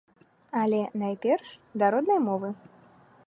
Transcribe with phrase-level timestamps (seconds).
[0.61, 1.47] Але, найперш,
[1.81, 2.49] да роднай мовы.